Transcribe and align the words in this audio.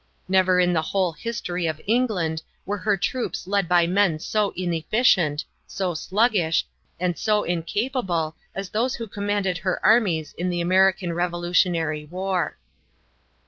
Never 0.27 0.59
in 0.59 0.73
the 0.73 0.81
whole 0.81 1.11
history 1.11 1.67
of 1.67 1.79
England 1.85 2.41
were 2.65 2.79
her 2.79 2.97
troops 2.97 3.45
led 3.45 3.69
by 3.69 3.85
men 3.85 4.17
so 4.17 4.51
inefficient, 4.55 5.45
so 5.67 5.93
sluggish, 5.93 6.65
and 6.99 7.19
so 7.19 7.43
incapable 7.43 8.35
as 8.55 8.71
those 8.71 8.95
who 8.95 9.05
commanded 9.05 9.59
her 9.59 9.79
armies 9.85 10.33
in 10.39 10.49
the 10.49 10.59
American 10.59 11.13
Revolutionary 11.13 12.05
War. 12.05 12.57